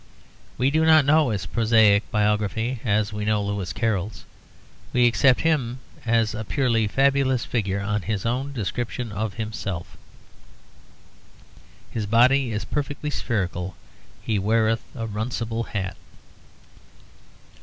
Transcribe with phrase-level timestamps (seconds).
[0.57, 4.25] We do not know his prosaic biography as we know Lewis Carroll's.
[4.93, 5.77] We accept him
[6.07, 9.95] as a purely fabulous figure, on his own description of himself:
[11.91, 13.75] 'His body is perfectly spherical,
[14.23, 15.97] He weareth a runcible hat.'